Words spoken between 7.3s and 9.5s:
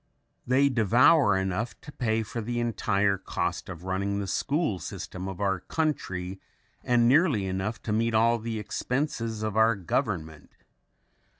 enough to meet all the expenses